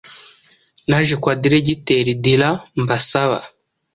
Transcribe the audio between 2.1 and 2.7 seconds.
Dylan